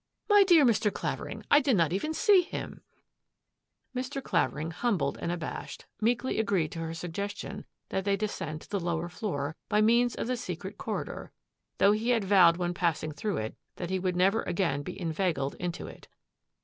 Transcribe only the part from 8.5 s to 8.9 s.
to the